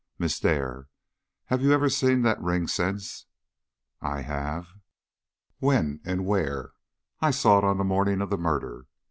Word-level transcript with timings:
"Miss 0.17 0.39
Dare, 0.39 0.87
have 1.45 1.61
you 1.61 1.73
ever 1.73 1.87
seen 1.87 2.23
that 2.23 2.41
ring 2.41 2.65
since?" 2.67 3.27
"I 4.01 4.21
have." 4.21 4.69
"When 5.59 5.99
and 6.03 6.25
where?" 6.25 6.71
"I 7.19 7.29
saw 7.29 7.59
it 7.59 7.63
on 7.63 7.77
the 7.77 7.83
morning 7.83 8.19
of 8.19 8.31
the 8.31 8.37
murder. 8.39 8.87